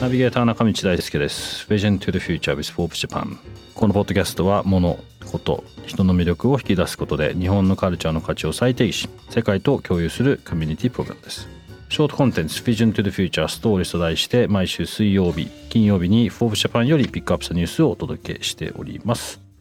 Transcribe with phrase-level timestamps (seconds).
[0.00, 1.66] ナビゲーター中道大輔です。
[1.68, 3.36] Vision to the Future with Forbes Japan
[3.74, 11.48] このポッドキャストは物こと人の魅力を引き出すことで日本のカルチャーの価値を再定義し世界と共有するコミュニティプログラムです。
[11.88, 19.51] ショートコンテンツ Vision to the Future Stories と題して毎週水曜日金曜日に Forbes Japan よりピックアップしたニュースをお届けしております。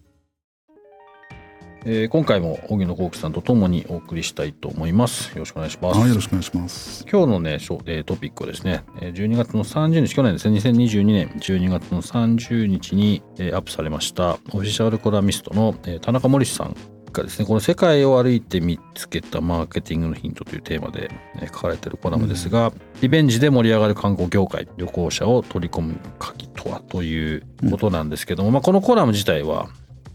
[1.83, 5.31] えー、今回も荻野幸喜さんとともにお送りしたいと思います。
[5.31, 5.99] よろしくお願いします。
[5.99, 7.05] はい、よろしくお願いします。
[7.11, 16.75] 今日のね、えー、トピックはですね、12月の30日、去年ですね、2022年12月の30日に、えー、アップされましたオフィシャルコラミストの、えー、田中森さん
[17.11, 29.67] がですね、この世界を歩いて見つけたマーケティングのヒントというテーマで、えー、書かれているコラムですが、うん、リベンジで盛り上がる観光業界、旅行者を取り込む鍵とはということなんですけども、うん、まあこのコラム自体は、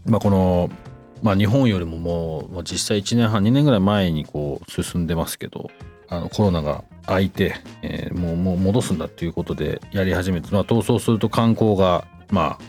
[0.05, 0.69] まあこの
[1.21, 5.69] まあ、日本よりももう実際1年半2年ぐらい前にこう進んでますけど
[6.09, 12.63] あのコロナが空いて、えー、もうもう戻すんだっていうことでやり始めて、まあ、逃走すると観光がまあ、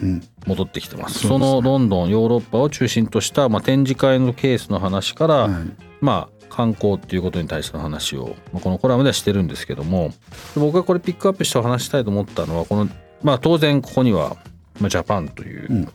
[0.46, 5.52] 戻ってきてます、ね、そのロンドンヨーロッパを中心とした、まあ、展示会のケースの話から、はい、
[6.00, 10.12] まあ観光っていうことに対しての話を、まあ、このコラムではしてるんですけども
[10.54, 12.88] 僕がこれピックアップして話したいと思ったのはこの、
[13.22, 14.36] まあ、当然ここには、
[14.80, 15.88] まあ、ジャパンという、うん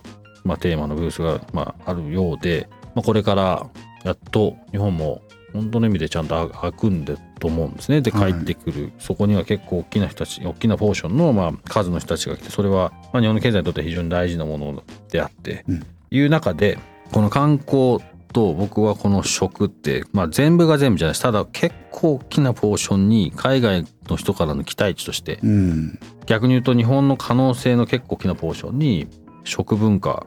[0.43, 3.69] まあ、テーマのブースが、まあ、あるようで、まあ、これから
[4.03, 5.21] やっと日本も
[5.53, 8.01] 本当の意味でちゃんと開くんでと思うんですね。
[8.01, 16.79] で帰ってくる、はい、そこには結構大きな人たち大きなポーションのまあ数の人たちが来てそれはまあ日本の経済にとって非常に大事なものであって、うん、いう中で
[17.11, 17.99] この観光
[18.33, 29.07] と僕はこの食って、まあ、全部が全部じゃないですただ結構大きなポーションに海外の人からの期待値として、うん、逆に言うと日本の可能性の結構大きなポーションに
[29.43, 30.25] 食文化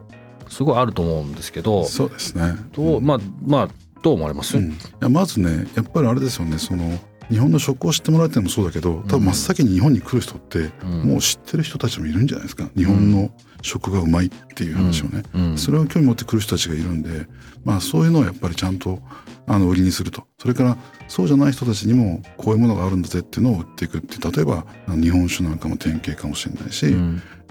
[0.49, 2.55] すごいあると思うんですけどそうですね。
[2.73, 3.69] どう、まあまあ
[4.01, 6.57] どう思われます、うん、いやまずねやっぱりあれですよね。
[6.57, 6.99] その
[7.29, 12.69] 日本の食を知ってもらえてるのもそうだけど多分真っ先に日本に来る人って、もう知ってる人たちもいるんじゃないですか。
[12.77, 13.31] 日本の
[13.61, 15.23] 食がうまいっていう話をね、
[15.57, 17.27] それを興味持ってくる人たちがいるんで、
[17.65, 19.01] まあ、そういうのをやっぱりちゃんと
[19.45, 20.23] あの売りにすると。
[20.39, 20.77] それから
[21.09, 26.95] そうじゃない人たちにもこういうものがあるんだぜっていうのを売っていくって例えば日本酒なんかも典型かもしれないし、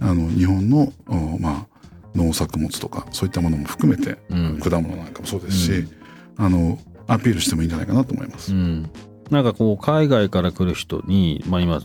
[0.01, 0.91] あの日本の
[1.39, 1.76] まあ
[2.17, 5.91] 農作物とかそういったものも含めて、うん、果物なんかもそうですし、うん、
[6.37, 8.53] あのアピールしてもいいんじゃないかなと思います。
[8.53, 8.91] うん、
[9.31, 11.81] なんかこう海外から来る人に、まあ、今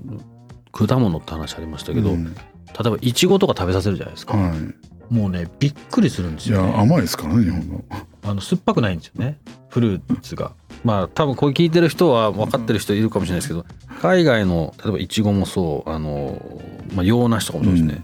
[0.72, 7.84] 果物って話ありましたけど、例えばいちごとか食べさせるじゃないですか、はい、もうねびっくりするんですよ、ね、いや甘いですからね日本の。
[8.24, 9.40] あの酸っぱくないんですよね。
[9.70, 10.54] フルーツが。
[10.84, 13.66] まあ多分これ聞いてる人は分かってる人いるかもしれないですけど
[14.02, 16.42] 海外の例えばいちごもそうあの、
[16.96, 18.04] まあ、洋梨とかもそうですね、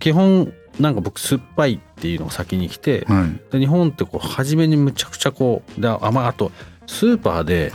[0.00, 6.52] 基本なんか僕酸っぱいっていうのが先に来て、はい、で日本ってこう初めにむちゃくちゃこうで甘あと
[6.86, 7.70] スーパーで、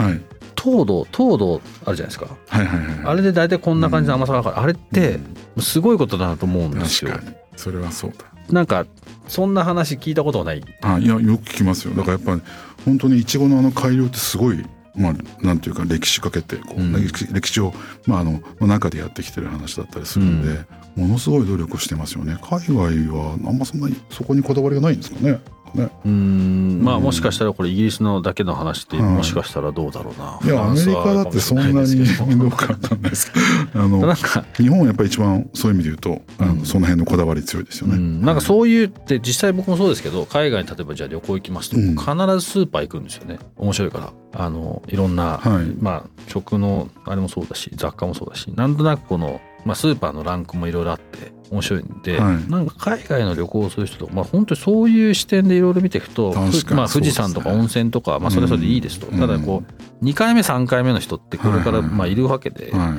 [0.55, 5.19] 糖度糖度あるじゃないですか、はいはいはい、あれで大体こんな感じの甘さがうん、あれって
[5.59, 7.11] すごいことだなと思うんですよ。
[7.11, 7.37] 確かに。
[7.55, 8.25] それはそうだ。
[8.49, 8.85] なんか
[9.27, 10.63] そんな話聞いたことはない。
[10.81, 11.93] あいやよく聞きますよ。
[11.93, 12.41] だからやっぱり
[12.85, 15.13] 本当にいちごのあの改良ってすごいまあ、
[15.45, 17.73] なんていうか歴史かけてこう、うん、歴史を、
[18.05, 20.65] まあ、あのの中でやってきてる話だったりするんで、
[20.97, 22.37] うん、ものすごい努力してますよね。
[22.41, 22.75] 海外
[23.07, 25.39] はあんまそんなにそこにこだわりがないんですかね。
[25.73, 26.81] ね、うん。
[26.83, 32.05] まあもしかしたらこれイギリスのだけの話ってもしかしたらどうだろうな、いやアメリカだってそんなに
[32.37, 33.45] どうかわかんないですけど。
[33.83, 34.45] あのなんか。
[34.57, 41.95] 日本はやっぱり一番そういう意味で言うと、あのその辺のこだわり強いですよね、なんかそういうって実際僕もそうですけど海外に例えばじゃあ旅行行きますと、必
[42.39, 43.39] ずスーパー行くんですよね。
[43.57, 44.13] 面白いから。
[44.35, 56.33] あのいろんな、はい、まあ食のあれもそうだし雑貨もそうだしなんとなくこのまあ、スーパーのランクもいろいろあって面白いんで、はい、なんか海外の旅行をする人とか、まあ、本当にそういう視点でいろいろ見ていくと、
[56.71, 59.63] まあ、富士山とか温泉とか、まあ、それはそれでいいですと、うん、ただこ
[60.01, 62.79] う2回目3回目の人ってこれからまあいるわけで、はい。
[62.79, 62.91] はい、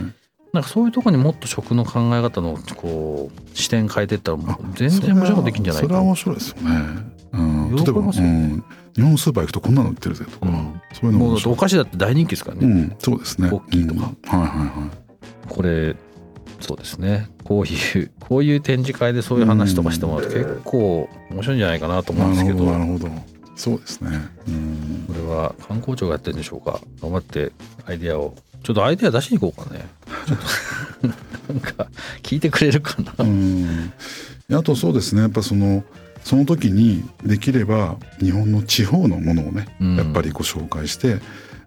[0.53, 4.39] なんかそういうところにもっと食の考え方のこう視点変えていったら
[4.75, 7.15] 全然面白いことできるんじゃないかそれは面白いですよね。
[7.33, 8.65] うん、例えば、うん、
[8.95, 13.51] 日本スーパー行くとこんなの売ってるぜとか、うん、そういうのもお菓子だって大人気ですからね、うん、そうですね。
[13.51, 15.49] ポッキーとか、はいはいはい。
[15.49, 15.97] これ
[16.65, 17.29] そうですね。
[17.45, 22.65] こういう こういう展示会でそういう話とかしてもらうと結構面白いんじゃないかなと思うんですけど。
[22.65, 23.09] なるほど
[23.55, 24.11] そうですね。
[24.49, 25.05] うん。
[25.07, 26.81] これは観光庁がやってるんでしょうか。
[27.01, 27.53] 頑張って
[27.87, 28.35] アイデアを。
[28.63, 29.87] ちょっとアイデア出しに行こうかね。
[31.49, 31.87] なんか
[32.23, 33.13] 聞いてくれるかな。
[33.23, 33.93] うん。
[34.53, 35.21] あとそうですね。
[35.21, 35.85] やっぱその
[36.25, 39.97] その時にできれば日本の地方のものをね、うん。
[39.97, 41.19] やっぱりご紹介して、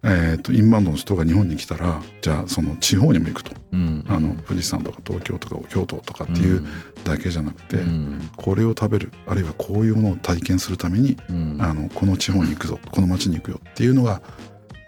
[0.03, 3.51] えー、とインバウンドの人が日本に来たらじゃあその地方にも行くと。
[3.71, 4.05] うん。
[4.07, 6.65] あの富士山とか東京とか京都とかっていう
[7.03, 8.29] だけじゃなくて、うん。
[8.35, 11.57] これを食べるあるいはこういうものを体験するために、うん。
[11.59, 14.21] あのこの地方に行くぞこの町に行くよっていうのが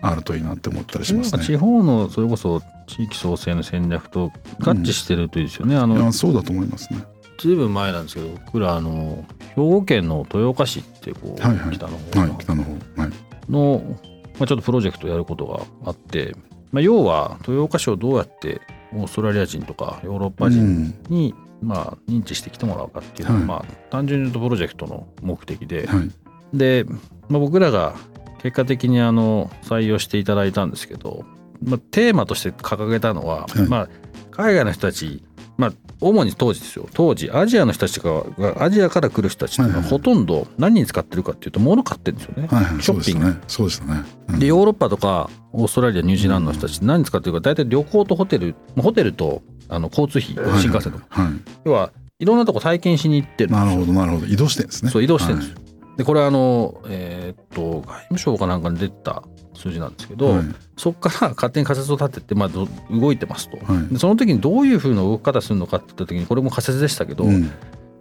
[0.01, 1.44] あるといいなって思ったりしますね。
[1.44, 7.03] 地方のそれこそ地域創生の戦略と合致してるといいですよね、あいのやそうだと思いますね。
[7.38, 11.75] ずいぶん前なんですけど僕らあの兵庫県の豊岡市ってこう、はいはい。
[11.75, 12.71] 北の方はい、北の方、
[13.01, 13.11] はい、
[13.50, 14.00] の、
[14.39, 16.36] まあ、ちょっとプロジェクトをやることがあって、
[16.71, 18.62] まあ、要は豊岡市をどうやって
[18.94, 20.95] オーストラリア人とかヨーロッパ人うん。
[21.09, 23.47] に、まあ、認知してきてもらうかっていうのが、はい。
[23.47, 26.12] まあ、単純に言うとプロジェクトの目的で、はい。
[26.53, 26.86] で、
[27.27, 27.95] まあ、僕らが
[28.41, 31.25] 結果的にあの採用していただいたんですけど、
[31.63, 33.68] まあ、テーマとして掲げたのは、はい。
[33.68, 33.89] まあ、
[34.31, 35.24] 海外の人たち、
[35.59, 43.41] まあ、主に当時ですよ当時アジアの人たちががアジアから来る人たちっていうのははいはいほとんど何に使ってるかっていうと物買ってるんですよね、はいはい、ショッピング。
[43.50, 43.95] そうでしたね。
[43.95, 44.03] ね。
[44.29, 51.33] うんでヨーロッパとかオーストラリアニュージーランドの人たち何に使ってるか大体旅行とホテルまあホテルとあの交通費はい新幹線とか、はい。
[51.65, 54.91] 要はいろんなとこ体験しに行ってるなるほどなるほど移動してるんですね。
[54.91, 55.56] そう移動してるんですよ。
[55.56, 55.61] よ。
[55.97, 59.23] でこれはあのえーっと外務省かなんかに出た
[59.59, 60.44] 数字なんですけど、はい。
[60.77, 63.57] そこから 勝手に仮説を立てて、まあ、ど動いてますと。
[63.57, 63.94] はい。
[63.94, 67.51] でその時にどういうふうな動き方するのかって言った時にこれも仮説でしたけど、うん。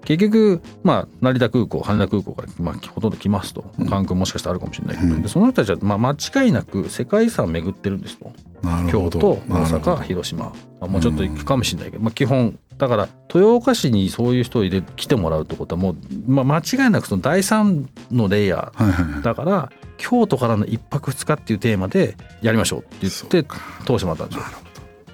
[0.05, 3.65] 結局、まあ、成田空港羽田空港から、まあ、ほとんど来ますと。
[3.79, 3.87] うん。
[3.89, 5.23] 関空もしかしたらあるかもしれないけど、うん。
[5.23, 8.33] でその人たちは、まあ、間違いなく世界遺産を巡ってるんですと。
[8.91, 10.53] 京都大阪広島、ま
[10.83, 15.97] あ、もうちょっと行くかもしれないけど、まあ、基本だから豊岡市にそういう人を入れ来てもらうってことはもう、
[16.27, 19.21] まあ、間違いなくその第三のレイヤはいはいはい。
[19.21, 23.45] ーだから京都からの一泊二日っていうテーマでやりましょうって言って
[23.85, 24.45] 通してもらったんですよ。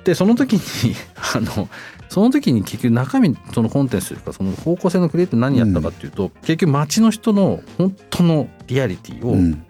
[0.05, 0.95] でその時に
[1.35, 1.69] あの
[2.11, 9.65] その時に結局中身そのコンテンツというかその方向性のクリエイティブ何やったかっていうと、結局街の人の本当のリアリティを、うん。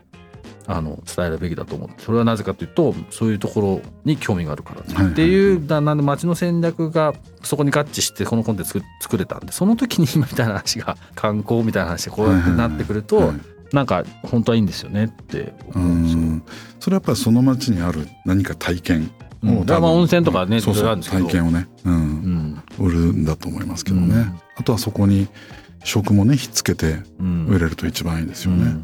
[0.67, 7.13] あの伝えるべきだと思ってそれはなぜかというとそういうところに興味があるからはいはいっていうだなんで街の戦略が
[7.43, 15.53] そこに合致してこのコンテンツ作作れたんでその時に今みたいな話が観光みたいな話でこうやってなってくると、はいはいなんか本当はいいんですよねって。
[15.75, 16.03] う思うん。
[16.05, 16.21] ですよ。
[16.21, 16.43] ん
[16.81, 19.11] それはやっぱりその町にある何か体験。
[19.43, 19.59] うん。
[19.59, 21.99] をだからまあ温泉とかねそうそう体験をね、う、うん。
[21.99, 24.41] ん売るんだと思いますけどね、うん。
[24.57, 25.29] あとはそこに
[25.83, 27.47] 食もねひっつけてうん。
[27.47, 28.75] 売れると一番いいですよね、はい。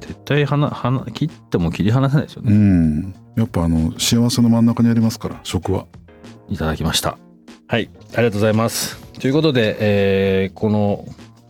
[0.00, 5.86] 絶対はなはな切っても切り離せないですようね、ん、やっぱあの幸せの真ん中にありますから食は。
[6.48, 7.18] いただきました。
[7.66, 7.90] はい。
[8.14, 8.96] ありがとうございます。
[9.18, 11.04] ということで、えーこの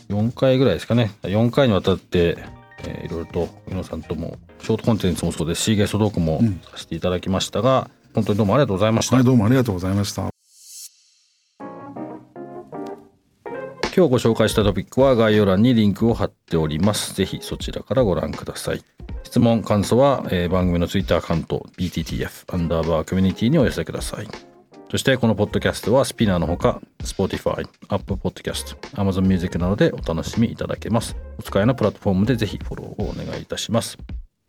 [0.08, 1.12] 4回ぐらいですかね。
[1.22, 2.38] 4回にわたって、
[2.84, 5.62] えーいろいろと宇野さんともショートコンテンツもそうです。
[5.62, 6.60] しゲストトークもうん。
[6.60, 10.30] させていただきましたが、本当にどうもありがとうございました、はいどうもありがとうございました。
[13.96, 17.14] 今日ご紹介したトピックは概要欄にリンクを貼っております。
[17.14, 18.82] ぜひそちらからご覧ください。
[19.24, 24.28] 質問感想は、えー番組のツイッターアカウント BTTF アンダーバーコミュニティにお寄せください
[24.90, 31.16] そしてこのポッドキャストはスピナーのほか Spotify、Apple Podcast、Amazon Music などでお楽しみいただけます。
[31.38, 33.98] お使いのプラットフォームでぜひフォローをお願いいたします。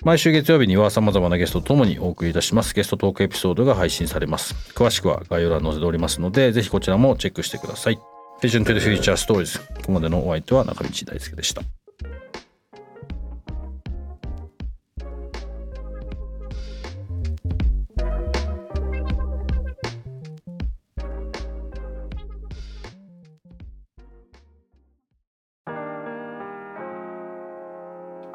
[0.04, 2.76] 毎週月曜日には様々なゲストとともにお送りいたします。
[2.76, 4.54] ゲストトークエピソードが配信されます。
[4.76, 8.00] 詳しくは概要欄に載せておりますのでぜひこちらもチェックしてください。
[8.42, 11.64] Vision to the Future Stories ここまでのお相手は中道大輔でした。